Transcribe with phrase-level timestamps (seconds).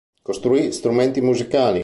[0.23, 1.79] Costruì strumenti musicali.